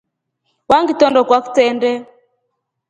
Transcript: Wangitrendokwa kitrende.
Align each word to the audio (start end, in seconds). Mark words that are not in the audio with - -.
Wangitrendokwa 0.69 1.37
kitrende. 1.45 1.91